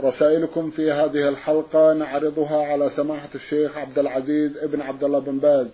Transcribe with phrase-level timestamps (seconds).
[0.00, 5.66] رسائلكم في هذه الحلقة نعرضها على سماحة الشيخ عبد العزيز ابن عبد الله بن باز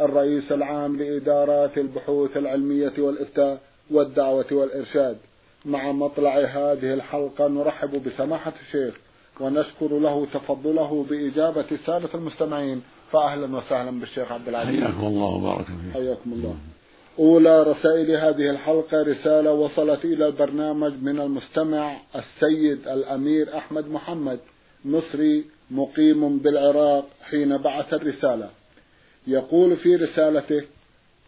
[0.00, 5.16] الرئيس العام لإدارات البحوث العلمية والإفتاء والدعوة والإرشاد.
[5.64, 8.94] مع مطلع هذه الحلقة نرحب بسماحة الشيخ
[9.40, 14.80] ونشكر له تفضله بإجابة سادة المستمعين فأهلا وسهلا بالشيخ عبد العزيز.
[14.80, 15.92] حياكم الله وبارك فيك.
[15.92, 16.54] حياكم الله.
[17.18, 24.38] أولى رسائل هذه الحلقة رسالة وصلت إلى البرنامج من المستمع السيد الأمير أحمد محمد
[24.84, 28.50] مصري مقيم بالعراق حين بعث الرسالة.
[29.26, 30.62] يقول في رسالته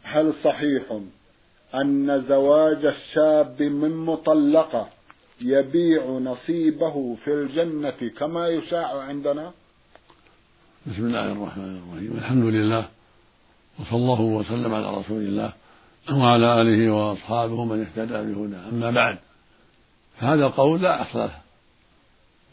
[0.03, 0.83] هل صحيح
[1.75, 4.89] أن زواج الشاب من مطلقة
[5.41, 9.53] يبيع نصيبه في الجنة كما يشاع عندنا؟
[10.87, 12.13] بسم الله الرحمن الرحيم.
[12.19, 12.89] الحمد لله
[13.81, 15.53] وصلى الله وسلم على رسول الله.
[16.11, 18.69] وعلى آله وأصحابه من اهتدى بهداه.
[18.69, 19.19] أما بعد
[20.19, 21.39] فهذا القول لا أصل له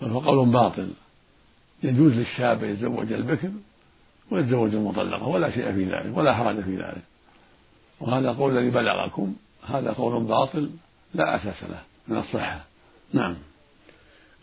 [0.02, 0.90] بل هو قول باطل.
[1.84, 3.52] يجوز للشاب يتزوج البكر
[4.32, 7.04] ويتزوج المطلقة ولا شيء في ذلك ولا حرج في ذلك.
[8.00, 10.70] وهذا القول الذي بلغكم هذا قول باطل
[11.14, 12.66] لا أساس له من الصحة.
[13.14, 13.36] نعم.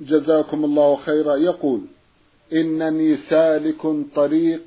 [0.01, 1.37] جزاكم الله خيرا.
[1.37, 1.81] يقول
[2.53, 3.83] إنني سالك
[4.15, 4.63] طريق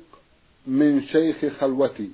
[0.66, 2.10] من شيخ خلوتي.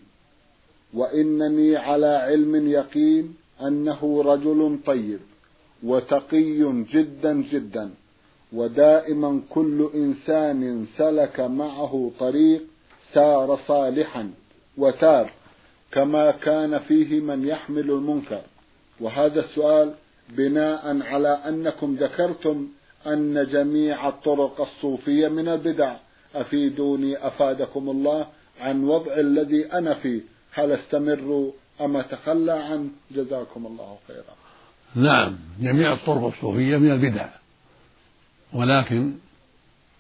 [0.97, 5.21] وإنني على علم يقين أنه رجل طيب
[5.83, 7.91] وتقي جدا جدا
[8.53, 12.63] ودائما كل إنسان سلك معه طريق
[13.13, 14.31] سار صالحا
[14.79, 15.31] وتار
[15.93, 18.41] كما كان فيه من يحمل المنكر.
[19.01, 19.95] وهذا السؤال
[20.29, 22.69] بناء على أنكم ذكرتم
[23.07, 25.97] أن جميع الطرق الصوفية من البدع.
[26.35, 28.27] أفيدوني أفادكم الله
[28.61, 30.21] عن وضع الذي أنا فيه.
[30.57, 34.37] هل استمر أم أتخلى عنه جزاكم الله خيرا؟
[34.95, 37.29] نعم جميع الطرق الصوفية من البدع
[38.53, 39.13] ولكن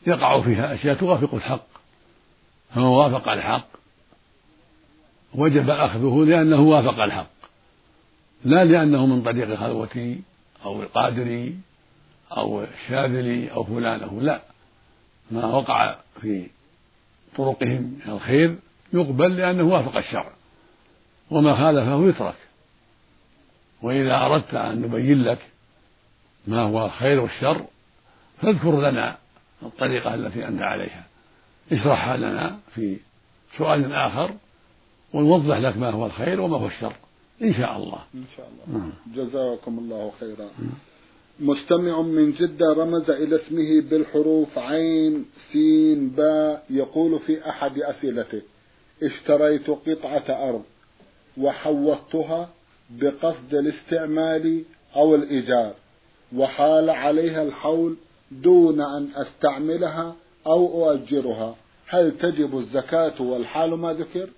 [0.06, 1.67] يقع فيها أشياء توافق الحق.
[2.75, 3.69] فمن وافق الحق
[5.34, 7.31] وجب أخذه لأنه وافق الحق
[8.44, 10.21] لا لأنه من طريق خلوتي
[10.65, 11.59] أو القادري
[12.37, 14.41] أو الشاذلي أو فلان لا.
[15.31, 16.47] ما وقع في
[17.37, 18.56] طرقهم من الخير
[18.93, 20.35] يقبل لأنه وافق الشرع.
[21.31, 22.37] وما خالفه يترك.
[23.82, 25.38] وإذا أردت أن نبين لك
[26.47, 27.64] ما هو الخير والشر
[28.42, 29.16] فاذكر لنا
[29.62, 31.04] الطريقة التي أنت عليها.
[31.72, 32.97] اشرحها لنا في
[33.59, 34.31] سؤال آخر
[35.12, 36.92] ونوضح لك ما هو الخير وما هو الشر
[37.43, 37.98] إن شاء الله.
[38.14, 38.78] إن شاء الله.
[38.78, 38.93] نعم.
[39.14, 40.48] جزاكم الله خيرا.
[41.41, 48.43] مستمع من جدة رمز إلى اسمه بالحروف عين سين باء يقول في أحد أسئلته
[49.03, 50.64] اشتريت قطعة أرض.
[51.38, 52.48] وحوضتها
[52.91, 54.64] بقصد الاستعمال
[54.97, 55.74] أو الإيجار
[56.36, 57.97] وحال عليها الحول
[58.30, 61.54] دون أن أستعملها أو أؤجرها.
[61.88, 64.28] هل تجب الزكاة والحال ما ذكر؟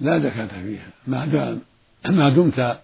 [0.00, 0.88] لا زكاة فيها.
[1.06, 1.60] ما دام
[2.06, 2.78] ما دمت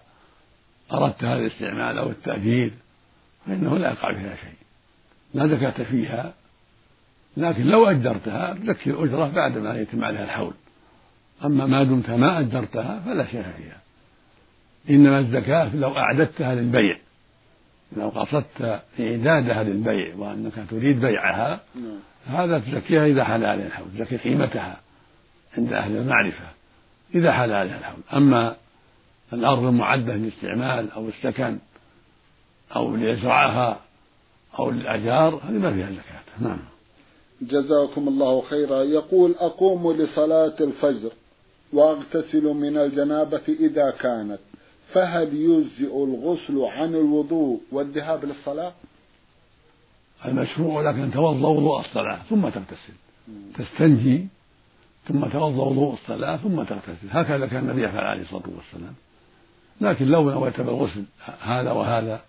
[0.93, 2.73] أردت هذا الاستعمال أو التأجير
[3.45, 4.55] فإنه لا يقع فيها شيء.
[5.33, 6.33] لا زكاة فيها
[7.37, 10.53] لكن لو أجرتها تزكي الأجرة بعد ما يتم عليها الحول.
[11.45, 13.81] أما ما دمت ما أجرتها فلا شيء فيها.
[14.89, 16.97] إنما الزكاة لو أعددتها للبيع
[17.97, 21.99] لو قصدت إعدادها للبيع وأنك تريد بيعها نعم.
[22.25, 24.77] هذا تزكيها إذا حال عليها الحول تزكي قيمتها
[25.57, 26.45] عند أهل المعرفة
[27.15, 28.01] إذا حال عليها الحول.
[28.13, 28.55] أما
[29.33, 31.59] الأرض المعدة للاستعمال أو السكن
[32.75, 33.79] أو ليزرعها
[34.59, 36.47] أو للأجار هذه ما فيها زكاة.
[36.47, 36.59] نعم.
[37.41, 38.83] جزاكم الله خيرا.
[38.83, 41.11] يقول أقوم لصلاة الفجر.
[41.73, 44.39] واغتسل من الجنابة إذا كانت.
[44.93, 48.73] فهل يجزئ الغسل عن الوضوء والذهاب للصلاة؟
[50.25, 52.93] المشروع لك أن توضأ وضوء الصلاة ثم تغتسل.
[53.57, 54.27] تستنجي
[55.07, 57.07] ثم توضأ وضوء الصلاة ثم تغتسل.
[57.11, 58.93] هكذا كان النبي يفعل عليه الصلاة والسلام
[59.81, 61.03] لكن لو نويت بالغسل
[61.41, 62.21] هذا وهذا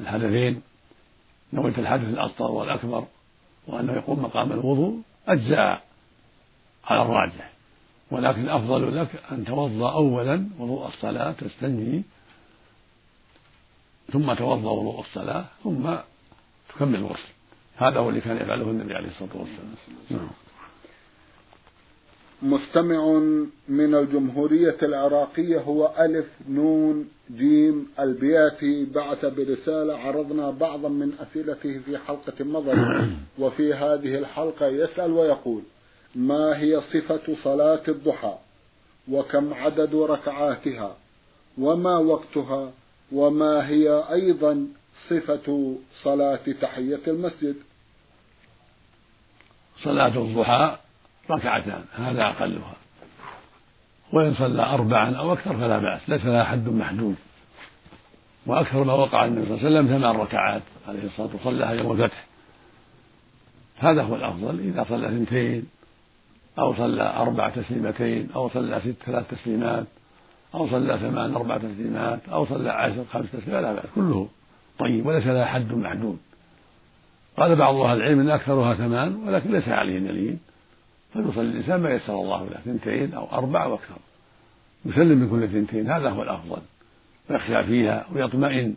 [0.00, 0.62] الحدثين
[1.52, 3.04] نويت الحدث الأصغر والأكبر
[3.66, 5.82] وأنه يقوم مقام الوضوء أجزاء
[6.84, 7.50] على الراجح.
[8.10, 12.02] ولكن الأفضل لك أن توضأ أولا وضوء الصلاة تستنجي
[14.12, 15.94] ثم توضأ وضوء الصلاة ثم
[16.68, 17.32] تكمل الغسل.
[17.76, 19.74] هذا هو اللي كان يفعله النبي عليه الصلاة والسلام.
[20.10, 20.28] نعم.
[22.42, 23.18] مستمع
[23.68, 31.98] من الجمهورية العراقية هو ألف نون جيم البياتي بعث برسالة عرضنا بعضا من أسئلته في
[31.98, 33.08] حلقة مضت
[33.40, 35.62] وفي هذه الحلقة يسأل ويقول.
[36.16, 38.34] ما هي صفة صلاة الضحى؟
[39.10, 40.96] وكم عدد ركعاتها؟
[41.58, 42.70] وما وقتها؟
[43.12, 44.66] وما هي أيضا
[45.08, 47.56] صفة صلاة تحية المسجد؟
[49.82, 50.76] صلاة الضحى
[51.30, 52.74] ركعتان هذا أقلها.
[54.12, 57.16] وإن صلى أربعا أو أكثر فلا بأس ليس لها حد محدود.
[58.46, 61.92] وأكثر ما وقع النبي صلى الله عليه وسلم ثمان ركعات عليه الصلاة والسلام صلىها يوم
[61.92, 62.26] الفتح.
[63.78, 65.75] هذا هو الأفضل إذا صلى اثنتين
[66.58, 69.86] أو صلى أربع تسليمتين أو صلى ست ثلاث تسليمات
[70.54, 74.28] أو صلى ثمان أربع تسليمات أو صلى عشر خمس تسليمات لا بأس كله
[74.78, 76.18] طيب وليس لها حد محدود
[77.36, 80.36] قال بعض أهل العلم أن أكثرها ثمان ولكن ليس عليه دليل.
[81.12, 83.96] فيصلي الإنسان ما يسر الله له اثنتين أو أربع أو أكثر.
[84.84, 86.62] يسلم من كل اثنتين هذا هو الأفضل.
[87.30, 88.74] ويخشى فيها ويطمئن.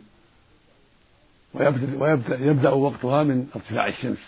[1.54, 4.18] ويبدأ, ويبدأ يبدأ وقتها من ارتفاع الشمس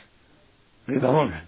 [0.89, 1.41] قيل ربع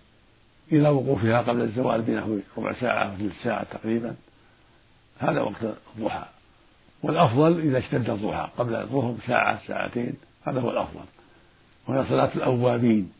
[0.72, 4.14] إلى وقوفها قبل الزوال بنحو ربع ساعة أو ثلث ساعة تقريبا
[5.18, 6.24] هذا وقت الضحى.
[7.02, 10.14] والأفضل إذا اشتد الضحى قبل الظهر ساعة ساعتين
[10.44, 11.04] هذا هو الأفضل.
[11.88, 13.12] وهي صلاة الأوابين.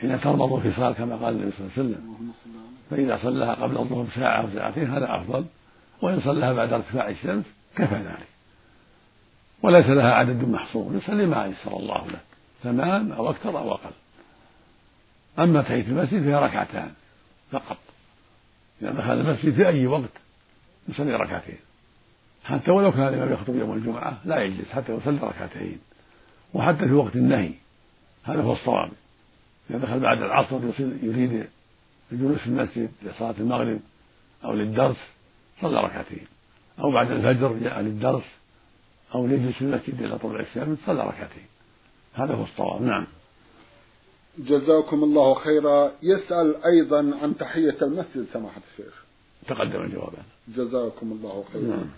[0.00, 2.32] حين تربط الفصال كما قال النبي صلى الله عليه وسلم.
[2.90, 5.44] فإذا صلىها قبل الظهر ساعة أو ساعتين هذا أفضل.
[6.02, 7.44] وإن صلىها بعد ارتفاع الشمس
[7.76, 8.28] كفى ذلك.
[9.62, 12.20] وليس لها عدد محصور يصلي ما يسر الله له
[12.62, 13.90] ثمان أو أكثر أو أقل.
[15.38, 16.92] أما تحية المسجد فيها ركعتان
[17.50, 17.76] فقط.
[18.82, 20.10] إذا دخل المسجد في أي وقت
[20.88, 21.58] يصلي ركعتين.
[22.44, 25.78] حتى ولو كان الإمام يخطب يوم الجمعة لا يجلس حتى يصلي ركعتين.
[26.54, 27.52] وحتى في وقت النهي
[28.24, 28.90] هذا هو الصواب.
[29.70, 31.46] إذا دخل بعد العصر يريد
[32.12, 33.80] الجلوس في المسجد لصلاة المغرب
[34.44, 34.96] أو للدرس
[35.60, 36.26] صلى ركعتين.
[36.80, 38.24] أو بعد الفجر جاء للدرس
[39.14, 41.46] أو ليجلس في المسجد إلى طلوع الشمس صلى ركعتين.
[42.14, 42.82] هذا هو الصواب.
[42.82, 43.06] نعم.
[44.46, 45.92] جزاكم الله خيرا.
[46.02, 49.04] يسأل أيضا عن تحية المسجد سماحة الشيخ.
[49.48, 50.12] تقدم الجواب.
[50.48, 51.76] جزاكم الله خيرا.
[51.76, 51.90] نعم.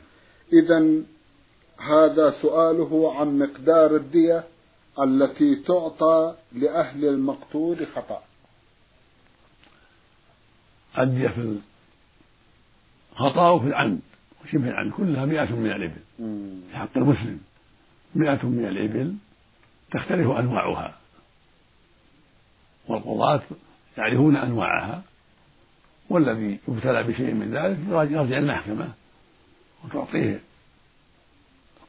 [0.53, 1.03] إذا
[1.79, 4.45] هذا سؤاله عن مقدار الدية
[5.03, 8.23] التي تعطى لأهل المقتول خطأ.
[10.99, 11.59] الدية في
[13.13, 14.01] الخطأ وفي العمد
[14.45, 14.93] وشبه العمد.
[14.93, 16.03] كلها مئة من الإبل.
[16.71, 17.41] في حق المسلم
[18.15, 19.15] مئة من الإبل
[19.91, 21.02] تختلف أنواعها.
[22.93, 23.43] والقضاة
[23.99, 25.03] يعرفون أنواعها
[26.09, 27.79] والذي يبتلى بشيء من ذلك
[28.13, 28.89] يرجع المحكمة
[29.85, 30.41] وتعطيه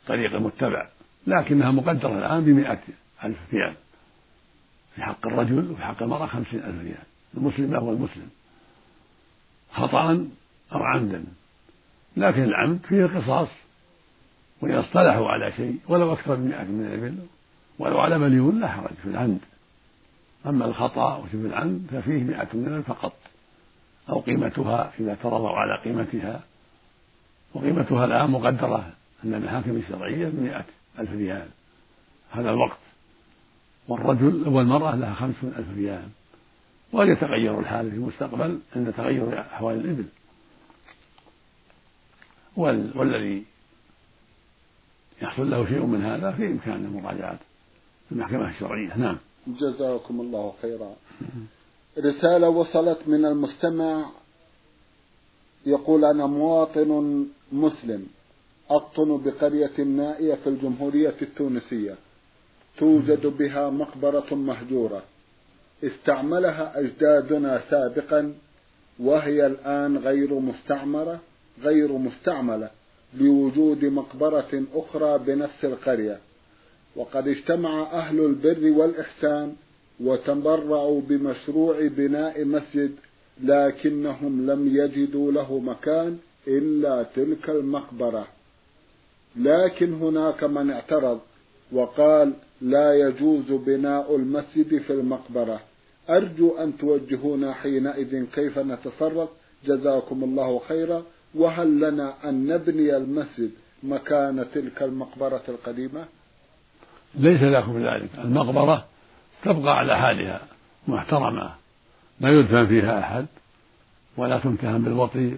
[0.02, 0.88] الطريق المتبع
[1.28, 2.80] لكنها مقدرة الآن بمئة
[3.24, 3.76] ألف ريال.
[4.96, 7.04] في حق الرجل وفي حق المرأة خمسين ألف ريال
[7.38, 8.30] المسلم له المسلم
[9.72, 10.28] خطأ
[10.74, 11.24] أو عمدا
[12.18, 13.48] لكن العمد فيه قصاص
[14.62, 17.18] وإذا اصطلحوا على شيء ولو أكثر من مئة من الإبل
[17.80, 19.40] ولو على مليون لا حرج في العمد.
[20.45, 23.13] أما الخطأ وشبه العمد ففيه مئة من فقط
[24.10, 26.44] أو قيمتها إذا ترضوا على قيمتها.
[27.54, 28.94] وقيمتها الآن مقدرة
[29.24, 30.66] عند المحاكم الشرعية بمئة
[31.00, 31.48] ألف ريال.
[32.31, 32.78] هذا الوقت.
[33.88, 36.07] والرجل والمرأة لها خمسون ألف ريال.
[36.92, 40.06] وقد يتغير الحال في المستقبل عند تغير أحوال الإبل.
[42.96, 43.44] والذي
[45.22, 47.39] يحصل له شيء من هذا في إمكانه مراجعة
[48.12, 48.98] المحكمة الشرعية.
[48.98, 49.18] نعم.
[49.48, 50.96] جزاكم الله خيرا.
[51.98, 54.06] رسالة وصلت من المستمع
[55.66, 58.08] يقول أنا مواطن مسلم
[58.70, 61.96] أقطن بقرية نائية في الجمهورية التونسية
[62.78, 65.04] توجد بها مقبرة مهجورة.
[65.84, 68.34] استعملها أجدادنا سابقا
[69.00, 71.20] وهي الآن غير مستعمرة
[71.62, 72.70] غير مستعملة
[73.14, 76.20] لوجود مقبرة أخرى بنفس القرية.
[76.96, 79.56] وقد اجتمع أهل البر والإحسان
[80.00, 82.92] وتبرعوا بمشروع بناء مسجد
[83.44, 88.28] لكنهم لم يجدوا له مكان إلا تلك المقبرة.
[89.36, 91.20] لكن هناك من اعترض
[91.72, 95.62] وقال لا يجوز بناء المسجد في المقبرة.
[96.10, 99.30] أرجو أن توجهونا حينئذ كيف نتصرف؟
[99.66, 101.04] جزاكم الله خيرا.
[101.36, 103.52] وهل لنا أن نبني المسجد
[103.84, 106.06] مكان تلك المقبرة القديمة؟
[107.15, 108.10] ليس لكم ذلك.
[108.24, 108.86] المقبرة
[109.43, 110.41] تبقى على حالها
[110.88, 111.51] محترمة
[112.20, 113.25] لا يدفن فيها أحد
[114.17, 115.38] ولا تمتهن بالوطي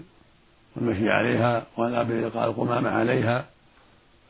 [0.76, 3.46] والمشي عليها ولا بإلقاء القمامة عليها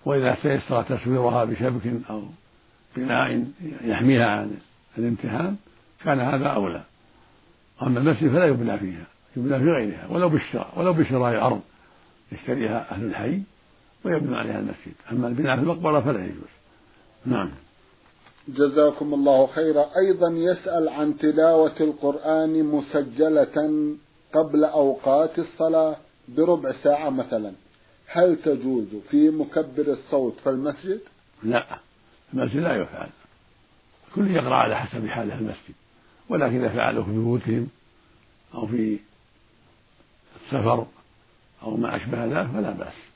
[0.06, 2.24] وإذا تيسر تسويرها بشبك أو
[2.96, 3.46] بناء
[3.84, 4.58] يحميها عن
[4.98, 5.56] الامتهان
[6.04, 6.82] كان هذا أولى.
[7.82, 9.06] أما المسجد فلا يبنى فيها
[9.38, 11.62] يبنى في غيرها ولو بالشراء ولو بشراء أرض
[12.32, 13.42] يشتريها أهل الحي
[14.04, 14.94] ويبنى عليها المسجد.
[15.12, 16.65] أما البناء في المقبرة فلا يجوز.
[17.26, 17.52] نعم.
[18.48, 19.90] جزاكم الله خيرا.
[19.98, 23.96] أيضا يسأل عن تلاوة القرآن مسجلة
[24.34, 25.96] قبل أوقات الصلاة
[26.28, 27.52] بربع ساعة مثلا.
[28.08, 31.00] هل تجوز في مكبر الصوت في المسجد؟
[31.44, 31.80] لا
[32.34, 33.10] المسجد لا يفعل.
[34.16, 35.76] كل يقرأ على حسب حاله المسجد.
[36.30, 37.68] ولكن إذا فعله في بيوتهم
[38.54, 39.00] أو في
[40.46, 40.88] السفر
[41.64, 43.15] أو ما أشبه ذلك فلا بأس.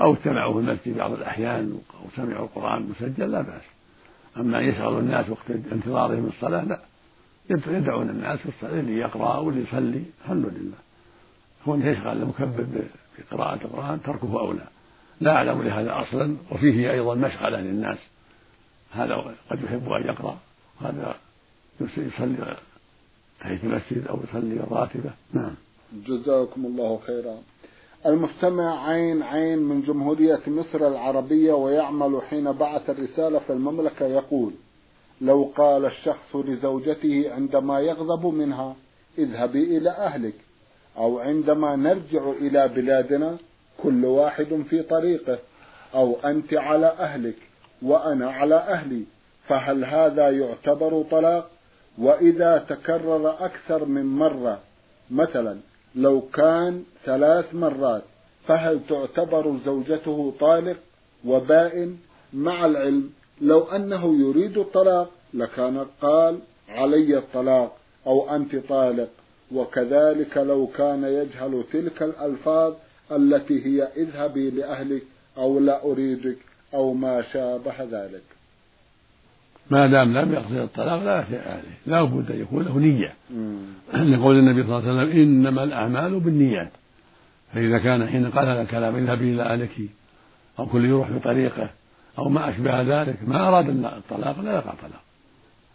[0.00, 3.62] أو اجتمعوا في المسجد بعض الأحيان أو سمعوا القرآن مسجل لا بأس.
[4.36, 6.80] أما أن يشغلوا الناس وقت انتظارهم الصلاة لا.
[7.50, 10.76] يدعون الناس في الصلاة اللي يقرأ واللي يصلي الحمد لله.
[11.64, 12.66] كون يشغل المكبر
[13.18, 14.66] بقراءة القرآن تركه أولى.
[15.20, 17.98] لا أعلم لهذا أصلا وفيه أيضا مشغلة للناس.
[18.92, 20.38] هذا قد يحب أن يقرأ.
[20.80, 21.16] هذا
[21.80, 22.56] يصلي
[23.40, 25.10] تحية المسجد أو يصلي الراتبة.
[25.32, 25.54] نعم.
[25.92, 27.38] جزاكم الله خيرا.
[28.06, 34.52] المستمع عين عين من جمهورية مصر العربية ويعمل حين بعث الرسالة في المملكة يقول
[35.20, 38.76] لو قال الشخص لزوجته عندما يغضب منها
[39.18, 40.34] اذهبي إلى أهلك
[40.96, 43.36] أو عندما نرجع إلى بلادنا
[43.82, 45.38] كل واحد في طريقه
[45.94, 47.36] أو أنت على أهلك
[47.82, 49.04] وأنا على أهلي
[49.48, 51.50] فهل هذا يعتبر طلاق؟
[51.98, 54.60] وإذا تكرر أكثر من مرة
[55.10, 55.58] مثلا
[55.94, 58.02] لو كان ثلاث مرات
[58.46, 60.76] فهل تعتبر زوجته طالق
[61.24, 61.96] وبائن
[62.32, 63.10] مع العلم
[63.40, 69.08] لو أنه يريد الطلاق لكان قال علي الطلاق أو أنت طالق.
[69.52, 72.74] وكذلك لو كان يجهل تلك الألفاظ
[73.12, 75.02] التي هي اذهبي لأهلك
[75.38, 76.38] أو لا أريدك
[76.74, 78.22] أو ما شابه ذلك.
[79.70, 83.14] ما دام لم يقصد الطلاق لا شيء عليه لا بد أن يكون له نية.
[83.94, 86.70] لقول النبي صلى الله عليه وسلم إنما الأعمال بالنيات.
[87.54, 89.70] فإذا كان حين قال هذا الكلام اذهبي إلى أهلك
[90.58, 91.70] أو كل يروح بطريقه
[92.18, 95.02] أو ما أشبه ذلك ما أراد الطلاق لا يقع طلاق.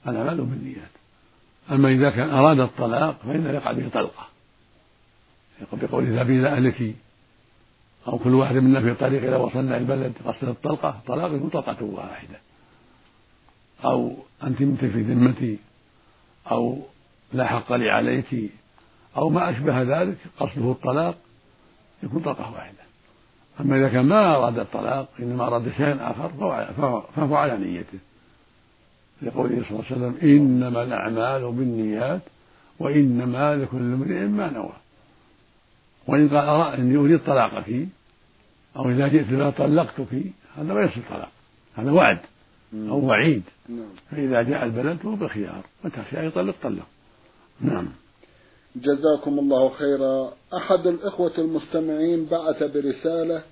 [0.07, 0.91] الأعمال بالنيات.
[1.71, 4.27] أما إذا كان أراد الطلاق فإنه يقع به طلقة.
[5.73, 6.95] بقول اذهبي إلى أهلك.
[8.07, 12.39] أو كل واحد منا في طريق إذا وصلنا البلد قصد الطلقة طلاق طلقة واحدة.
[13.85, 15.59] أو أنت مت في ذمتي
[16.51, 16.81] أو
[17.33, 18.51] لا حق لي عليك
[19.17, 21.17] أو ما أشبه ذلك قصده الطلاق
[22.03, 22.79] يكون طلقة واحدة.
[23.59, 26.29] أما إذا كان ما أراد الطلاق إنما أراد شيئا آخر
[27.15, 27.99] فهو على نيته.
[29.21, 32.21] لقوله صلى الله عليه وسلم إنما الأعمال بالنيات
[32.79, 34.73] وإنما لكل امرئ ما نوى.
[36.07, 37.87] وإن قال إني أريد طلاقك
[38.75, 40.23] أو إذا جئت بها طلقتك
[40.57, 41.29] هذا ما يصير طلاق
[41.75, 42.19] هذا وعد.
[42.73, 43.89] أو وعيد نعم.
[44.11, 45.65] فإذا جاء البلد فهو بخيار.
[45.83, 46.87] متى شاء يطلق طلق
[47.61, 47.87] نعم.
[48.75, 50.33] جزاكم الله خيرا.
[50.53, 53.43] أحد الإخوة المستمعين بعث برسالة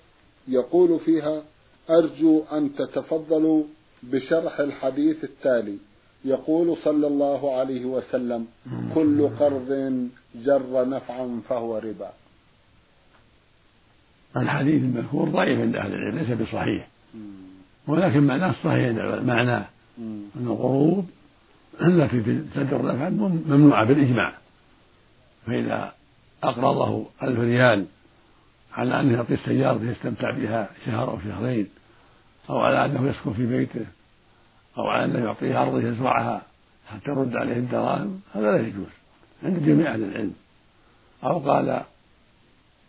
[0.47, 1.43] يقول فيها
[1.89, 3.63] أرجو أن تتفضلوا
[4.03, 5.77] بشرح الحديث التالي.
[6.25, 8.47] يقول صلى الله عليه وسلم
[8.95, 12.12] كل قرض جر نفعا فهو ربا.
[14.38, 16.88] الحديث المذكور ضعيف عند أهل العلم ليس بصحيح.
[17.88, 18.91] ولكن معناه صحيح
[19.24, 19.65] معناه
[20.00, 21.06] أن القروض
[21.82, 22.22] التي
[22.56, 24.34] تجر نفعا ممنوعة بالإجماع.
[25.46, 25.94] فإذا
[26.44, 27.86] أقرضه ألف ريال
[28.74, 31.67] على أنه يعطي السيارة يستمتع بها شهر أو شهرين
[32.50, 33.86] أو على أنه يسكن في بيته
[34.77, 36.41] أو على أنه يعطيه أرض يزرعها
[36.88, 38.88] حتى يرد عليه الدراهم هذا لا يجوز.
[39.44, 40.34] عند جميع أهل العلم.
[41.24, 41.82] أو قال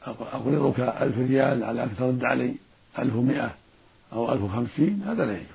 [0.07, 2.55] أقرضك ألف ريال على أن ترد علي
[2.99, 3.55] ألف مئة
[4.13, 5.49] أو ألف وخمسين هذا لا يجوز.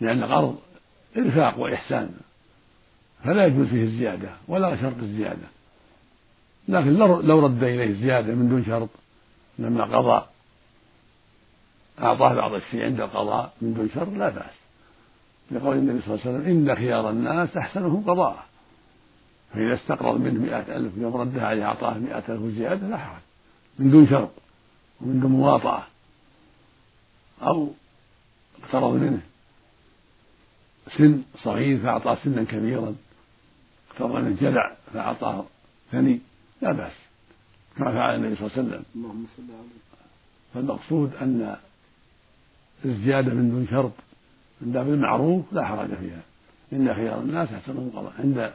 [0.00, 0.58] لأن قرض
[1.16, 2.10] إرفاق وإحسان
[3.24, 5.46] فلا يجوز فيه الزيادة ولا شرط الزيادة.
[6.68, 8.88] لكن لو رد إليه الزيادة من دون شرط
[9.58, 10.26] لما قضى
[12.00, 14.54] أعطاه بعض الشيء عند القضاء من دون شرط لا بأس.
[15.50, 18.46] لقول النبي صلى الله عليه وسلم إن خيار الناس أحسنهم قضاء
[19.52, 23.20] فإذا استقرض منه مئة ألف يوم ردها عليه أعطاه مئة ألف زيادة لا حرج.
[23.78, 24.30] من دون شرط
[25.00, 25.82] ومن دون مواطأة.
[27.42, 27.68] أو
[28.62, 29.20] اقترض منه.
[30.98, 32.94] سن صغير فأعطاه سنا كبيرا.
[33.90, 34.36] اقترض منه.
[34.40, 35.44] جدع فأعطاه
[35.92, 36.20] ثني.
[36.62, 36.92] لا بأس.
[37.76, 38.84] كما فعل النبي صلى الله عليه وسلم.
[38.96, 39.78] اللهم صل عليه
[40.54, 41.56] فالمقصود أن
[42.84, 43.92] الزيادة من دون شرط
[44.60, 46.22] من باب المعروف لا حرج فيها.
[46.72, 48.12] إن خيار الناس أحسنهم قضاء.
[48.18, 48.52] عند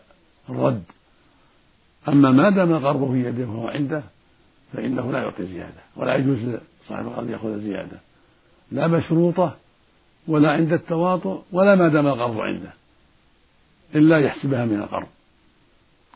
[0.50, 0.84] الرد.
[2.08, 4.04] أما ما دام القرض في يده وهو عنده
[4.74, 5.82] فإنه لا يعطي زيادة.
[5.96, 8.00] ولا يجوز لصاحب القرض يأخذ زيادة.
[8.74, 9.56] لا مشروطة
[10.28, 12.74] ولا عند التواطؤ ولا ما دام القرض عنده
[13.96, 15.08] إلا يحسبها من القرض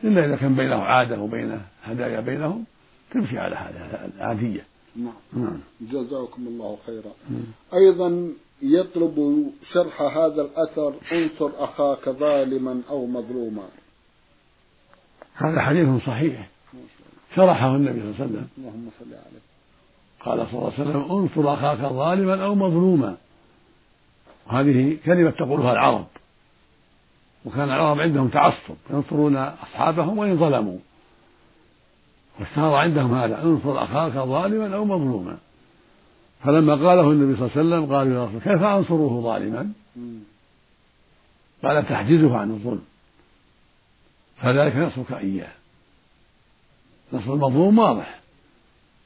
[0.03, 2.65] إلا إذا كان بينه عادة وبينه هدايا بينهم
[3.11, 5.13] تمشي على هذا العادية نعم.
[5.33, 5.59] نعم.
[5.81, 7.11] جزاكم الله خيرا.
[7.73, 8.29] أيضا
[8.61, 13.67] يطلب شرح هذا الأثر انصر أخاك ظالما أو مظلوما.
[15.35, 16.49] هذا حديث صحيح.
[17.35, 18.47] شرحه النبي صلى الله عليه وسلم.
[18.57, 19.56] اللهم صل عليه.
[20.25, 23.17] قال صلى الله عليه وسلم انصر أخاك ظالما أو مظلوما.
[24.47, 26.07] هذه كلمة تقولها العرب.
[27.45, 30.77] وكان العرب عندهم تعصب ينصرون أصحابهم وإن ظلموا.
[32.39, 35.37] واشتهر عندهم هذا انصر أخاك ظالما أو مظلوما.
[36.43, 39.71] فلما قاله النبي صلى الله عليه وسلم قالوا يا رسول كيف أنصره ظالما؟
[41.63, 42.85] قال تحجزه عن الظلم.
[44.37, 45.51] فذلك نصرك إياه.
[47.13, 48.19] نصر المظلوم واضح.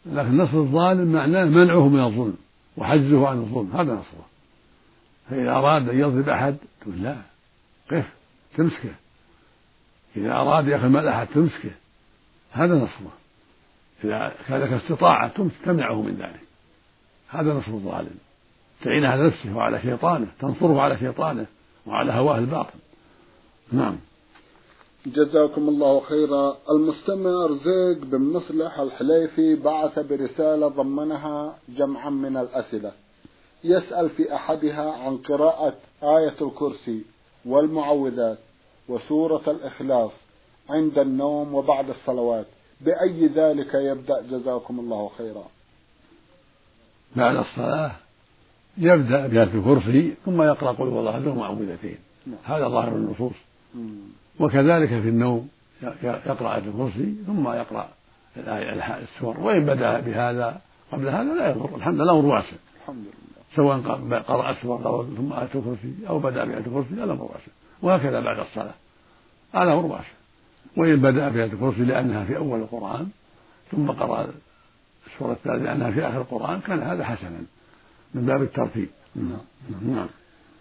[0.05, 2.38] لكن نصر الظالم معناه منعه من الظلم
[2.77, 4.25] وحجزه عن الظلم هذا نصره.
[5.29, 7.15] فإذا أراد أن يضرب أحد تقول لا
[7.91, 8.13] قف
[8.58, 8.93] تمسكه.
[10.17, 11.72] إذا أراد يأخذ مال أحد تمسكه
[12.51, 13.12] هذا نصره.
[14.03, 16.41] إذا كان لك استطاعة تمنعه من ذلك
[17.29, 18.15] هذا نصر الظالم.
[18.84, 21.46] تعين على نفسه وعلى شيطانه تنصره على شيطانه
[21.86, 22.79] وعلى هواه الباطل
[23.72, 23.98] نعم.
[25.05, 26.58] جزاكم الله خيرا.
[26.70, 32.91] المستمع رزيق بن مصلح الحليفي بعث برسالة ضمنها جمعا من الأسئلة.
[33.63, 37.01] يسأل في أحدها عن قراءة آية الكرسي
[37.46, 38.38] والمعوذات
[38.89, 40.12] وسورة الإخلاص
[40.70, 42.46] عند النوم وبعد الصلوات.
[42.81, 45.43] بأي ذلك يبدأ؟ جزاكم الله خيرا.
[47.15, 47.91] بعد الصلاة
[48.77, 51.98] يبدأ بآية الكرسي ثم يقرأ قل والله له معوذتين.
[52.27, 52.38] نعم.
[52.43, 53.50] هذا ظاهر النصوص.
[54.40, 55.50] وكذلك في النوم
[56.04, 57.90] يقرأ الكرسي ثم يقرأ
[58.38, 59.40] السور.
[59.40, 60.62] وإن بدأ بهذا
[60.92, 61.75] قبل هذا لا يضر.
[61.75, 63.32] الحمد لله الأمر واسع الحمد لله.
[63.56, 63.80] سواء
[64.22, 67.51] قرأ السور ثم آية الكرسي أو بدأ بآية الكرسي الأمر واسع
[67.82, 68.74] وهكذا بعد الصلاة.
[69.56, 70.12] الأمر واسع
[70.78, 73.10] وإن بدأ بآية الكرسي لأنها في أول القرآن
[73.72, 74.28] ثم قرأ
[75.08, 77.42] السورة الثالثة لأنها في آخر القرآن كان هذا حسنا
[78.14, 78.90] من باب الترتيب.
[79.16, 79.40] نعم.
[79.81, 80.07] نعم.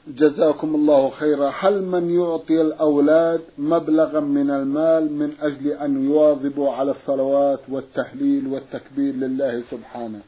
[0.09, 1.53] جزاكم الله خيرا.
[1.61, 9.15] هل من يعطي الأولاد مبلغا من المال من أجل أن يواظبوا على الصلوات والتهليل والتكبير
[9.15, 10.21] لله سبحانه؟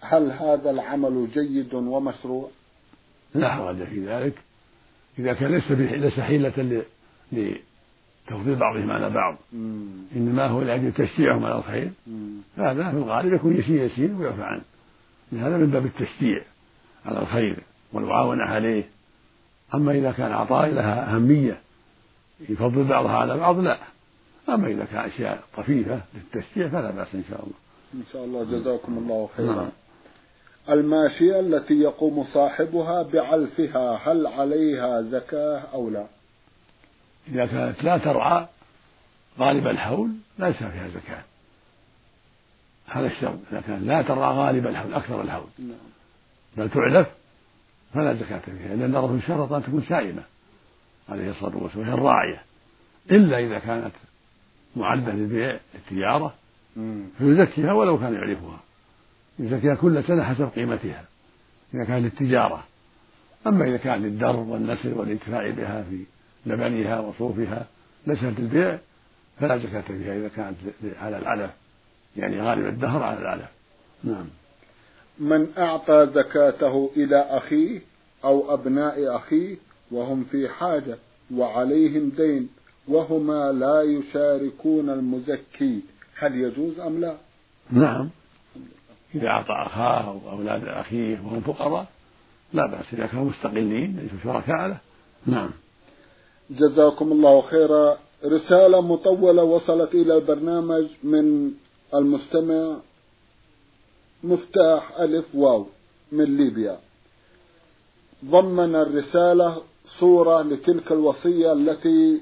[0.00, 2.48] هل هذا العمل جيد ومشروع؟
[3.34, 4.34] لا حرج في ذلك.
[5.18, 6.84] إذا كان ليس ليس حيلة
[7.32, 9.36] لتفضيل بعضهم على بعض.
[9.52, 9.88] مم.
[10.16, 11.90] إنما هو لأجل تشجيعهم على الخير.
[12.56, 14.62] فهذا في الغالب يكون يسير يسير ويعفى عنه
[15.32, 16.42] هذا من باب التشجيع
[17.06, 18.84] على الخير والمعاونة عليه.
[19.74, 21.60] أما إذا كان عطاء لها أهمية
[22.48, 23.78] يفضل بعضها على بعض لا.
[24.48, 27.54] أما إذا كان أشياء طفيفة للتشجيع فلا بأس إن شاء الله.
[27.94, 29.54] إن شاء الله جزاكم الله خيرا.
[29.54, 29.70] نعم.
[30.70, 36.06] الماشية التي يقوم صاحبها بعلفها هل عليها زكاة أو لا؟
[37.28, 38.46] إذا كانت لا ترعى
[39.38, 41.22] غالب الحول ليس فيها زكاة.
[42.86, 45.46] هذا الشرط إذا كانت لا ترعى غالب الحول أكثر الحول.
[45.58, 45.90] نعم.
[46.56, 47.08] بل تعلف
[47.94, 50.22] فلا زكاة فيها لأن الرسول شرط أن تكون سائمة
[51.08, 52.42] عليه الصلاة والسلام وهي الراعية.
[53.10, 53.92] إلا إذا كانت
[54.76, 56.34] معدة للبيع التجارة
[57.18, 58.60] فيزكيها ولو كان يعرفها.
[59.38, 61.04] يزكيها كل سنة حسب قيمتها
[61.74, 62.64] إذا كان للتجارة.
[63.46, 66.04] أما إذا كان للدر والنسل والانتفاع بها في
[66.46, 67.66] لبنها وصوفها
[68.06, 68.78] ليست للبيع
[69.40, 70.56] فلا زكاة فيها إذا كانت
[71.00, 71.50] على العلف
[72.16, 73.48] يعني غالب الدهر على العلف
[74.04, 74.26] نعم.
[75.20, 77.80] من أعطى زكاته إلى أخيه
[78.24, 79.56] أو أبناء أخيه
[79.90, 80.98] وهم في حاجة
[81.34, 82.48] وعليهم دين
[82.88, 85.80] وهما لا يشاركون المزكي.
[86.18, 87.16] هل يجوز أم لا؟
[87.70, 88.10] نعم.
[89.14, 91.86] إذا أعطى أخاه أو أولاد أخيه وهم فقراء
[92.52, 94.78] لا بأس إذا كانوا مستقلين ليسوا شركاء له.
[95.26, 95.50] نعم.
[96.50, 97.96] جزاكم الله خيرا.
[98.24, 101.50] رسالة مطولة وصلت إلى البرنامج من
[101.94, 102.76] المستمع
[104.24, 105.66] مفتاح ألف واو
[106.12, 106.78] من ليبيا.
[108.24, 109.62] ضمن الرسالة
[109.98, 112.20] صورة لتلك الوصية التي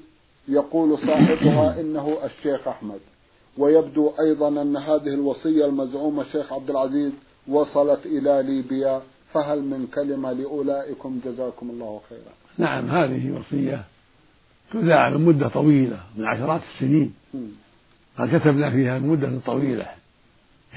[0.48, 3.00] يقول صاحبها إنه الشيخ أحمد.
[3.58, 7.12] ويبدو أيضا أن هذه الوصية المزعومة الشيخ عبد العزيز
[7.48, 9.02] وصلت إلى ليبيا.
[9.32, 13.84] فهل من كلمة لأولئكم جزاكم الله خيرا؟ نعم هذه وصية
[14.72, 17.14] تذاع من مدة طويلة من عشرات السنين.
[18.18, 19.87] قد كتبنا فيها مدة طويلة.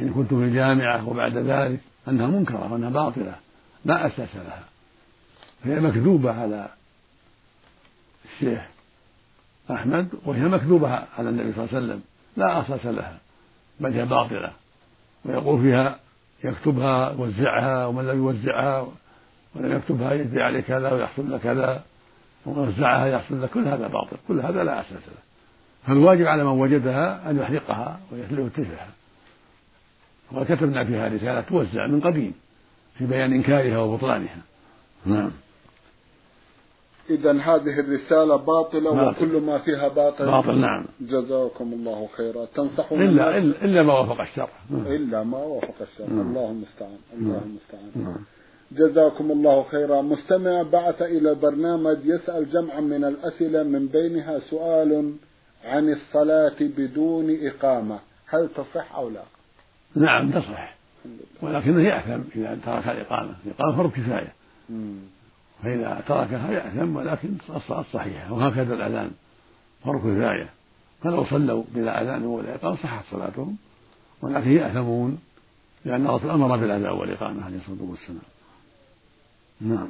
[0.01, 3.35] حين كنت في الجامعة وبعد ذلك أنها منكرة وأنها باطلة
[3.85, 4.63] لا أساس لها.
[5.63, 6.69] فهي مكذوبة على
[8.25, 8.61] الشيخ
[9.71, 12.01] أحمد وهي مكذوبة على النبي صلى الله عليه وسلم
[12.37, 13.17] لا أساس لها
[13.79, 14.51] بل هي باطلة.
[15.25, 15.99] ويقول فيها
[16.43, 18.87] يكتبها وزعها ومن لم يوزعها
[19.55, 21.83] ولم يكتبها يجري عليه كذا ويحصل له كذا
[22.45, 25.21] ومن وزعها يحصل له كل هذا باطل كل هذا لا أساس له.
[25.87, 28.87] فالواجب على من وجدها أن يحرقها ويتلفها
[30.33, 32.33] وقد كتبنا فيها رسالة توزع من قديم
[32.97, 34.41] في بيان إنكارها وبطلانها.
[35.05, 35.31] نعم.
[37.09, 39.25] إذا هذه الرسالة باطلة باطل.
[39.25, 40.85] وكل ما فيها باطل باطل نعم.
[41.01, 42.45] جزاكم الله خيرا.
[42.45, 44.49] تنصحون إلا إلا, إلا ما وافق الشرع.
[44.71, 46.07] إلا ما وافق الشرع.
[46.07, 48.15] الله المستعان الله المستعان
[48.71, 50.01] جزاكم الله خيرا.
[50.01, 55.13] مستمع بعث إلى البرنامج يسأل جمعا من الأسئلة من بينها سؤال
[55.65, 57.99] عن الصلاة بدون إقامة.
[58.27, 59.23] هل تصح أو لا؟
[59.95, 60.75] نعم تصح.
[61.41, 63.35] ولكنه يأثم إذا ترك الإقامة.
[63.45, 64.33] الإقامة فرض كفاية.
[65.63, 69.11] فإذا تركها يأثم ولكن الصلاة صحيحة وهكذا الأذان.
[69.85, 70.49] فرض كفاية.
[71.03, 73.57] فلو صلوا بلا أذان ولا إقامة صحت صلاتهم
[74.21, 75.19] ولكن يأثمون
[75.85, 78.21] لأن الرسول أمر بالأذان والإقامة عليه الصلاة والسلام.
[79.61, 79.87] نعم.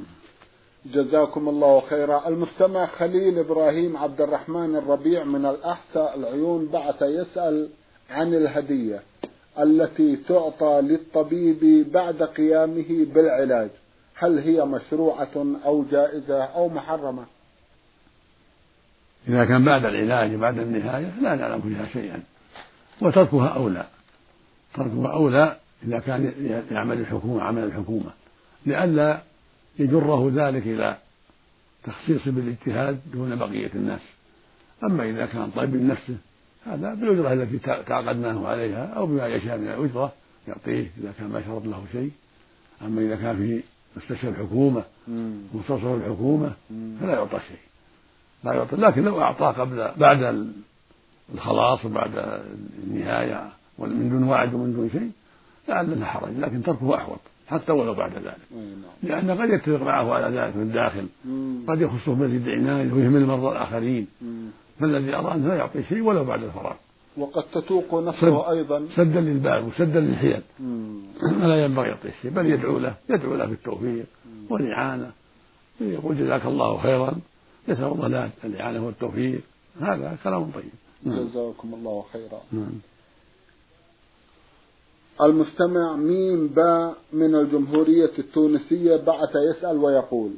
[0.86, 2.28] جزاكم الله خيرا.
[2.28, 7.68] المستمع خليل إبراهيم عبد الرحمن الربيع من الأحساء العيون بعث يسأل
[8.10, 9.02] عن الهدية.
[9.58, 13.70] التي تعطى للطبيب بعد قيامه بالعلاج.
[14.14, 17.24] هل هي مشروعة أو جائزة أو محرمة؟
[19.28, 22.22] إذا كان بعد العلاج بعد النهاية لا نعلم فيها شيئا.
[23.00, 23.86] وتركها أولى
[24.74, 26.32] تركها أولى إذا كان
[26.70, 28.10] يعمل الحكومة عمل الحكومة.
[28.66, 29.22] لئلا
[29.78, 30.96] يجره ذلك إلى
[31.84, 34.00] تخصيص بالإجتهاد دون بقية الناس.
[34.84, 36.16] أما إذا كان طيب نفسه
[36.66, 40.12] هذا بالأجرة التي تعقدناه عليها أو بما يشاء من الأجرة
[40.48, 42.10] يعطيه إذا كان ما شرط له شيء.
[42.82, 43.62] أما إذا كان في
[43.96, 44.84] مستشفى الحكومة
[45.54, 46.52] مختصر الحكومة
[47.00, 47.58] فلا يعطى شيء.
[48.44, 50.46] لا يعطى لكن لو أعطاه قبل بعد
[51.34, 52.42] الخلاص وبعد
[52.84, 53.48] النهاية
[53.78, 55.10] من دون وعد ومن دون شيء
[55.68, 58.36] لعل حرج لكن تركه أحوط حتى ولو بعد ذلك.
[58.52, 59.22] نعم.
[59.22, 61.06] لأن قد يتفق معه على ذلك في الداخل
[61.68, 64.06] قد يخصه مزيد عناية ويهمل المرضى الآخرين.
[64.82, 66.76] فالذي أرى أنه لا يعطي شيء ولو بعد الفراغ.
[67.16, 68.86] وقد تتوق نفسه أيضا.
[68.96, 70.42] سدا للباب وسدا للحيل.
[71.40, 74.06] فلا ينبغي يعطي شيء بل يدعو له يدعو له بالتوفيق
[74.50, 75.10] والإعانة.
[75.80, 77.14] يقول جزاك الله خيرا
[77.68, 79.40] يسأل الله له الإعانة والتوفيق.
[79.80, 80.72] هذا كلام طيب.
[81.06, 82.40] جزاكم الله خيرا.
[82.52, 82.80] نعم.
[85.22, 90.30] المستمع ميم باء من الجمهورية التونسية بعث يسأل ويقول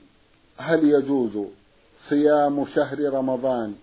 [0.56, 1.46] هل يجوز
[2.08, 3.74] صيام شهر رمضان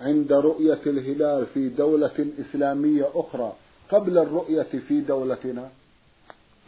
[0.00, 3.52] عند رؤية الهلال في دولة إسلامية أخرى
[3.90, 5.68] قبل الرؤية في دولتنا؟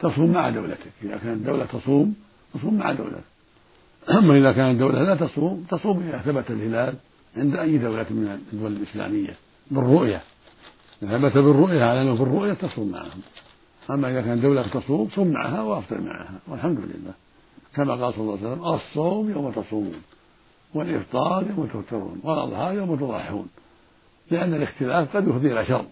[0.00, 0.92] تصوم مع دولتك.
[1.02, 2.14] إذا كانت دولة تصوم
[2.54, 3.24] تصوم مع دولتك.
[4.10, 6.94] أما إذا كانت دولة لا تصوم تصوم إذا ثبت الهلال
[7.36, 9.34] عند أي دولة من الدول الإسلامية
[9.70, 10.20] بالرؤية.
[11.02, 13.20] إذا ثبت بالرؤية على أنه بالرؤية تصوم معهم
[13.90, 17.14] أما إذا كانت دولة تصوم صم معها وأفطر معها والحمد لله.
[17.74, 20.02] كما قال صلى الله عليه وسلم الصوم يوم تصومون.
[20.74, 23.48] والإفطار يوم تفطرون والأضحى يوم تضحون
[24.30, 25.84] لأن الاختلاف قد يفضي إلى شر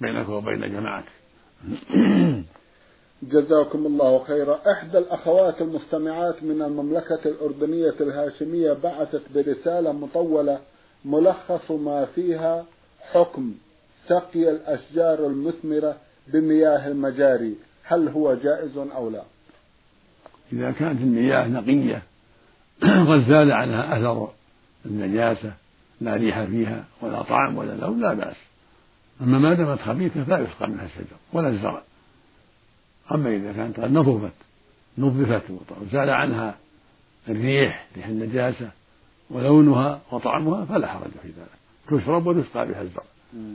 [0.00, 1.12] بينك وبين جماعتك.
[3.32, 4.58] جزاكم الله خيرا.
[4.72, 10.58] إحدى الأخوات المستمعات من المملكة الأردنية الهاشمية بعثت برسالة مطولة
[11.04, 12.64] ملخص ما فيها
[13.12, 13.54] حكم
[14.06, 15.96] سقي الأشجار المثمرة
[16.28, 17.54] بمياه المجاري.
[17.84, 19.22] هل هو جائز أو لا؟
[20.52, 22.02] إذا كانت المياه نقية
[23.10, 24.28] قد زال عنها أثر
[24.86, 25.52] النجاسة
[26.00, 28.36] لا ريح فيها ولا طعم ولا لون لا بأس.
[29.20, 31.82] أما ما دامت خبيثة فلا يسقى منها الشجر ولا الزرع
[33.12, 34.32] أما إذا كانت قد نظفت
[34.98, 35.42] نظفت
[35.82, 36.54] وزال عنها
[37.28, 38.70] الريح ريح النجاسة
[39.30, 41.62] ولونها وطعمها فلا حرج في ذلك.
[41.88, 43.04] تشرب وتسقى بها الزرع.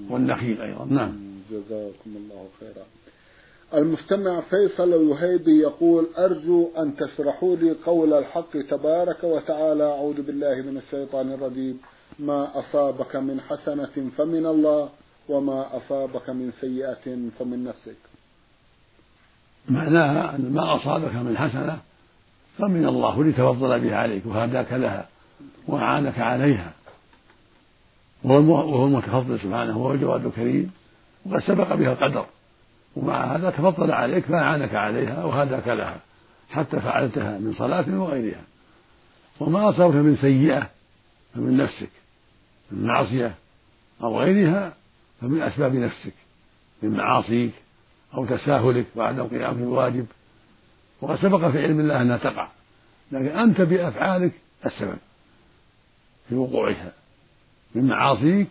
[0.09, 0.85] والنخيل أيضا.
[0.85, 1.15] نعم.
[1.51, 2.85] جزاكم الله خيرا.
[3.73, 9.83] المستمع فيصل الوهيبي يقول أرجو أن تشرحوا لي قول الحق تبارك وتعالى.
[9.83, 11.79] أعوذ بالله من الشيطان الرجيم.
[12.19, 14.89] ما أصابك من حسنة فمن الله
[15.29, 17.97] وما أصابك من سيئة فمن نفسك.
[19.69, 21.79] معناها أن ما أصابك من حسنة
[22.57, 25.07] فمن الله لتفضل بها عليك وهداك لها
[25.67, 26.73] وأعانك عليها.
[28.23, 30.71] وهو المتفضل سبحانه هو الجواد الكريم
[31.25, 32.25] وقد سبق بها القدر.
[32.97, 35.97] ومع هذا تفضل عليك فأعانك عليها وهداك لها
[36.49, 38.41] حتى فعلتها من صلاة وغيرها
[39.39, 40.69] وما أصابك من سيئة
[41.35, 41.89] فمن نفسك
[42.71, 43.35] من معصية
[44.03, 44.73] أو غيرها
[45.21, 46.13] فمن أسباب نفسك
[46.83, 47.51] من معاصيك
[48.13, 50.05] أو تساهلك وعدم قيام بالواجب
[51.01, 52.47] وقد سبق في علم الله أنها تقع
[53.11, 54.31] لكن أنت بأفعالك
[54.65, 54.97] السبب
[56.29, 56.91] في وقوعها
[57.75, 58.47] من معاصيك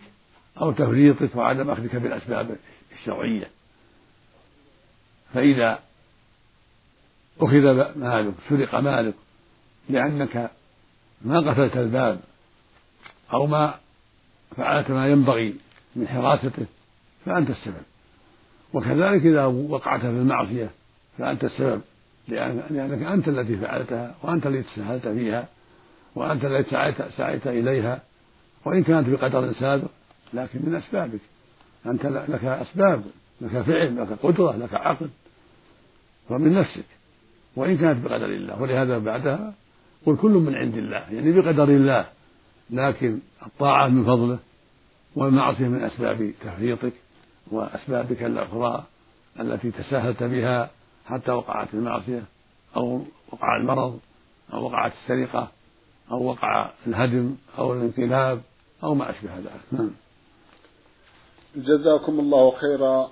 [0.61, 2.55] أو تفريطك وعدم أخذك بالأسباب
[2.91, 3.56] الشرعية.
[5.33, 5.79] فإذا
[7.41, 9.13] أخذ مالك سرق مالك
[9.89, 10.51] لأنك
[11.21, 12.19] ما قفلت الباب
[13.33, 13.73] أو ما
[14.57, 15.55] فعلت ما ينبغي
[15.95, 16.65] من حراسته
[17.25, 17.83] فأنت السبب.
[18.73, 20.69] وكذلك إذا وقعت في المعصية
[21.17, 21.81] فأنت السبب
[22.27, 25.47] لأنك أنت الذي فعلتها وأنت الذي تساهلت فيها
[26.15, 28.01] وأنت الذي سعيت, سعيت إليها
[28.65, 29.89] وإن كانت بقدر سابق
[30.33, 31.19] لكن من أسبابك.
[31.85, 33.03] أنت لك أسباب.
[33.41, 35.09] لك فعل لك قدرة لك عقل.
[36.29, 36.85] فمن نفسك.
[37.55, 38.61] وإن كانت بقدر الله.
[38.61, 39.53] ولهذا بعدها
[40.05, 41.11] قل كل من عند الله.
[41.11, 42.05] يعني بقدر الله.
[42.69, 44.39] لكن الطاعة من فضله
[45.15, 46.93] والمعصية من أسباب تفريطك
[47.51, 48.83] وأسبابك الأخرى
[49.39, 50.69] التي تساهلت بها
[51.05, 52.23] حتى وقعت المعصية
[52.75, 53.99] أو وقع المرض
[54.53, 55.47] أو وقعت السرقة
[56.11, 58.41] أو وقع الهدم أو الانقلاب
[58.83, 59.61] أو ما أشبه ذلك.
[59.71, 59.91] نعم.
[61.55, 63.11] جزاكم الله خيرا.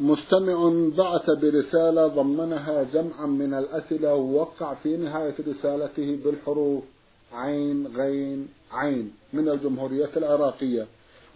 [0.00, 6.84] مستمع بعث برسالة ضمنها جمعا من الأسئلة ووقع في نهاية رسالته بالحروف
[7.32, 10.86] عين غين عين من الجمهورية العراقية.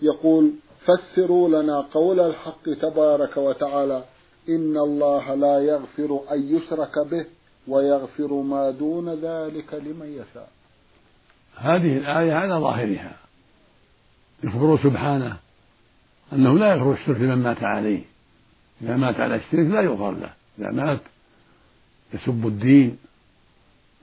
[0.03, 4.05] يقول فسروا لنا قول الحق تبارك وتعالى
[4.49, 7.27] إن الله لا يغفر أن يشرك به
[7.69, 10.49] ويغفر ما دون ذلك لمن يشاء.
[11.57, 13.17] هذه الآية على ظاهرها.
[14.45, 15.37] يخبر سبحانه
[16.33, 18.10] أنه لا يغفر الشرك لمن مات عليه.
[18.83, 20.31] إذا مات على الشرك لا يغفر له.
[20.59, 21.01] إذا مات
[22.15, 22.97] يسب الدين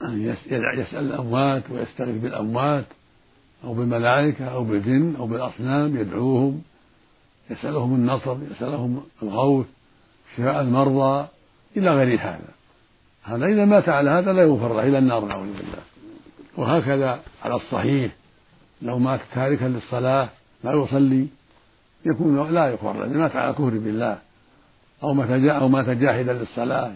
[0.01, 2.85] يسأل الأموات ويستغيث بالأموات
[3.63, 6.61] أو بالملائكة أو بالجن أو بالأصنام يدعوهم
[7.49, 9.65] يسألهم النصر يسألهم الغوث
[10.35, 11.27] شفاء المرضى
[11.77, 12.49] إلى غير هذا.
[13.23, 15.83] هذا إذا مات على هذا لا يغفر له إلى النار نعوذ بالله.
[16.57, 18.11] وهكذا على الصحيح
[18.81, 20.29] لو مات تاركا للصلاة
[20.63, 21.27] لا يصلي
[22.05, 23.17] يكون لا يغفر له.
[23.17, 24.26] مات على كفر بالله
[25.03, 26.91] أو مات أو مات جاحدا للصلاة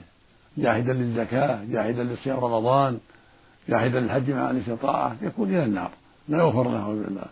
[0.57, 2.99] جاحدا للزكاة جاحدا لصيام رمضان
[3.69, 5.91] جاحدا للحج مع الاستطاعة يكون إلى النار
[6.29, 7.25] لا يغفر له بالله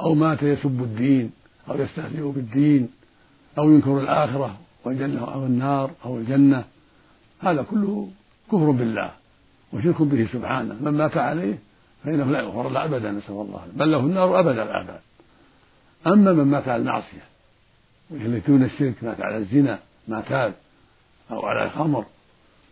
[0.00, 1.30] أو مات يسب الدين
[1.70, 2.88] أو يستهزئ بالدين
[3.58, 6.64] أو ينكر الآخرة والجنة أو النار أو الجنة.
[7.40, 8.08] هذا كله
[8.52, 9.10] كفر بالله
[9.72, 10.74] وشرك به سبحانه.
[10.80, 11.58] من مات عليه
[12.04, 13.60] فإنه لا يغفر له أبدا نسأل الله.
[13.74, 15.00] بل له النار أبد الآباد
[16.06, 17.26] أما من مات على المعصية
[18.10, 20.54] التي دون الشرك مات على الزنا ما تاب
[21.30, 22.04] أو على الخمر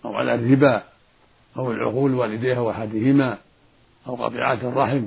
[0.04, 0.82] أو على الربا
[1.56, 3.38] أو العقول والديه وأحدهما
[4.06, 5.06] أو قطيعات الرحم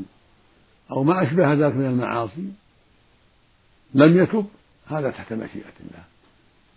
[0.91, 2.51] أو ما أشبه ذلك من المعاصي
[3.93, 4.45] لم يتب
[4.87, 6.03] هذا تحت مشيئة الله.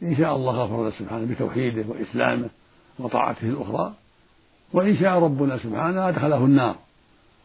[0.03, 2.49] إن شاء الله غفر له سبحانه بتوحيده وإسلامه
[2.99, 3.95] وطاعته الأخرى
[4.73, 6.77] وإن شاء ربنا سبحانه أدخله النار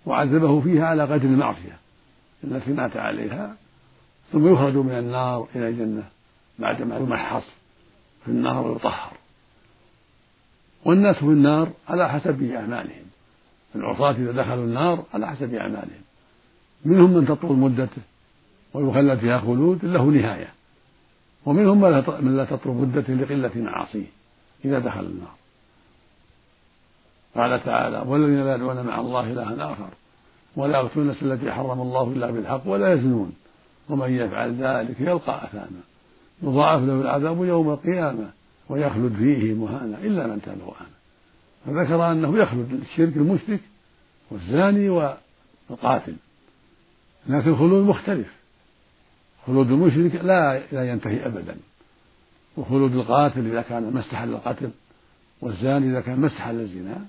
[0.06, 1.78] وعذبه فيها على قدر المعصية.
[2.44, 3.56] التي مات عليها
[4.32, 6.04] ثم يخرج من النار إلى الجنة
[6.60, 7.44] بعدما يمحص.
[8.26, 9.12] في النار ويطهر
[10.86, 13.06] والناس في النار على حسب أعمالهم.
[13.76, 16.02] العصاة إذا دخلوا النار على حسب أعمالهم.
[16.86, 18.02] منهم من تطول مدته
[18.74, 20.48] ويخلد فيها خلود له نهاية.
[21.46, 21.82] ومنهم
[22.26, 24.08] من لا تطول مدته لقلة معاصيه
[24.66, 25.36] إذا دخل النار.
[27.36, 29.90] قال تعالى والذين لا يدعون مع الله إلها آخر
[30.56, 33.36] ولا يقتلون التي حرم الله إلا بالحق ولا يزنون.
[33.90, 35.82] ومن يفعل ذلك يلقى أثاما.
[36.44, 38.30] يضاعف له العذاب يوم القيامة
[38.70, 40.96] ويخلد فيه مهانا إلا من تاب وآمن
[41.66, 43.60] فذكر أنه يخلد الشرك المشرك
[44.32, 46.16] والزاني والقاتل.
[47.28, 48.28] لكن الخلود مختلف.
[49.48, 51.58] خلود المشرك لا لا ينتهي أبدا.
[52.58, 54.70] وخلود القاتل إذا كان ما استحل القتل
[55.42, 57.06] والزاني إذا كان ما استحل الزنا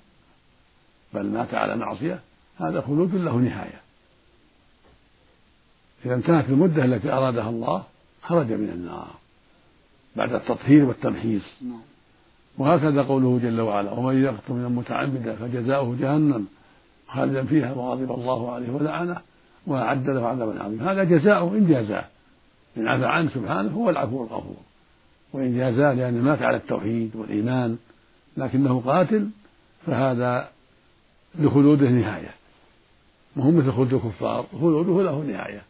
[1.14, 2.20] بل مات على معصية
[2.56, 3.80] هذا خلود له نهاية.
[6.04, 7.84] إذا انتهت المدة التي أرادها الله
[8.28, 9.08] خرج من النار
[10.16, 11.80] بعد التطهير والتمحيص نعم.
[12.58, 16.46] وهكذا قوله جل وعلا ومن يقتل من متعمدا فجزاؤه جهنم
[17.08, 19.16] خالدا فيها وغضب الله عليه ولعنه
[19.66, 20.92] وأعد له عذابا عظيما.
[20.92, 22.04] هذا جزاؤه إن جازاه.
[22.76, 24.56] إن عفى عنه سبحانه هو العفو الغفور.
[25.32, 27.76] وإن جازاه لأنه مات على التوحيد والإيمان
[28.36, 29.28] لكنه قاتل
[29.86, 30.48] فهذا
[31.38, 32.30] لخلوده نهاية.
[33.36, 35.62] وهو مثل خلود الكفار خلوده له نهاية.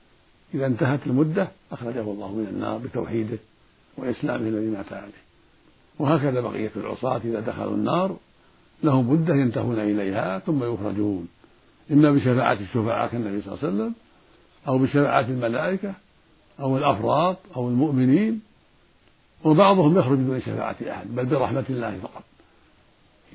[0.56, 3.38] إذا انتهت المدة أخرجه الله من النار بتوحيده
[3.96, 5.22] وإسلامه الذي مات عليه.
[5.98, 8.16] وهكذا بقية العصاة إذا دخلوا النار
[8.82, 11.28] لهم مدة ينتهون إليها ثم يخرجون.
[11.90, 13.94] إما بشفاعة الشفعاء كالنبي صلى الله عليه وسلم
[14.68, 15.94] أو بشفاعة الملائكة
[16.60, 18.40] أو الأفراط أو المؤمنين
[19.44, 22.22] وبعضهم يخرج دون شفاعة أحد بل برحمة الله فقط.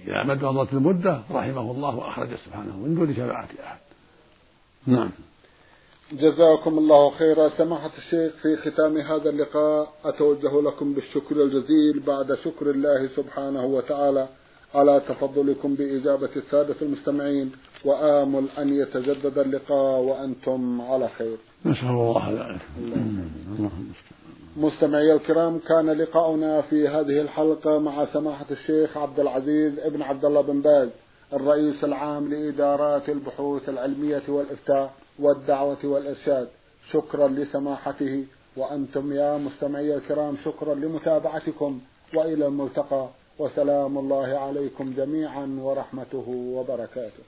[0.07, 3.79] إذا مضت المدة رحمه الله وأخرج سبحانه من دون شفاعة أحد.
[4.87, 5.09] نعم.
[6.13, 7.49] جزاكم الله خيرا.
[7.49, 14.27] سماحة الشيخ في ختام هذا اللقاء أتوجه لكم بالشكر الجزيل بعد شكر الله سبحانه وتعالى
[14.75, 17.51] على تفضلكم بإجابة السادة المستمعين
[17.85, 21.37] وآمل أن يتجدد اللقاء وأنتم على خير.
[21.65, 22.61] نسأل الله ذلك
[24.57, 30.41] مستمعي الكرام كان لقاؤنا في هذه الحلقة مع سماحة الشيخ عبد العزيز ابن عبد الله
[30.41, 30.89] بن باز
[31.33, 34.93] الرئيس العام لإدارات البحوث العلمية والإفتاء.
[35.19, 36.49] والدعوة والإرشاد.
[36.91, 38.25] شكرا لسماحته.
[38.57, 41.79] وأنتم يا مستمعي الكرام شكرا لمتابعتكم.
[42.15, 43.09] وإلى الملتقى.
[43.39, 47.23] وسلام الله عليكم جميعا ورحمته وبركاته.